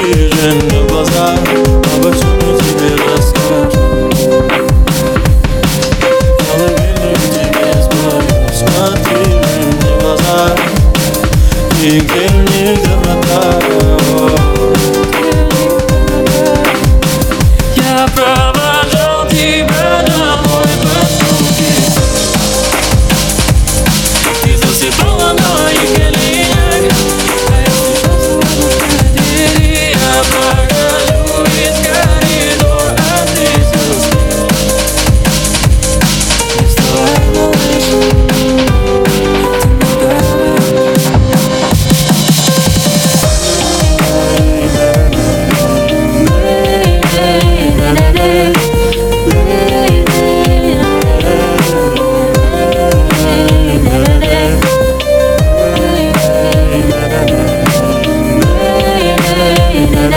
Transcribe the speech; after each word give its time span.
такие 0.00 0.28
же 0.28 0.86
глаза 0.88 1.34
а 1.34 1.96
Обо 1.96 2.12
всем 2.12 2.38
тебе 2.58 2.90
расскажу 3.04 3.84
Колыбельный 6.52 7.14
к 7.14 7.26
тебе 7.30 7.82
спою 7.82 8.22
Смотри 8.54 9.24
мне 9.26 10.00
глаза. 10.00 10.56
И 11.82 12.00
где 12.00 12.28
мне 12.30 12.76
доброта 12.76 13.89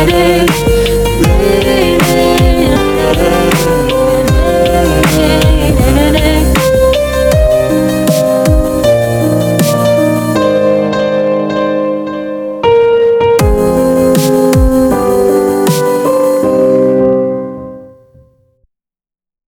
it 0.00 0.10
is. 0.10 0.37